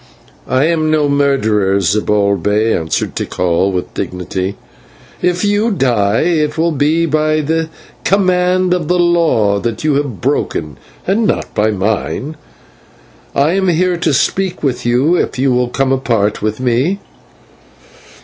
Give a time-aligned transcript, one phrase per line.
[0.47, 4.57] "I am no murderer, Zibalbay," answered Tikal with dignity.
[5.21, 7.67] "If you die, it will be by
[8.03, 12.35] command of the law that you have broken, and not by mine.
[13.35, 16.97] I am here to speak with you, if you will come apart with me."